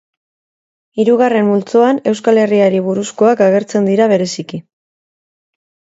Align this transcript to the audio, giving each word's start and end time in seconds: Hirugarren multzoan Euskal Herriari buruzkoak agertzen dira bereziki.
Hirugarren 1.01 1.45
multzoan 1.51 2.01
Euskal 2.13 2.41
Herriari 2.47 2.83
buruzkoak 2.91 3.47
agertzen 3.51 3.93
dira 3.95 4.13
bereziki. 4.17 4.65